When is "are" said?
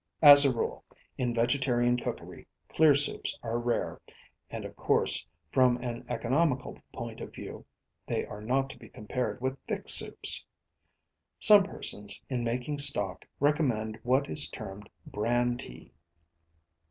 3.43-3.59, 8.25-8.41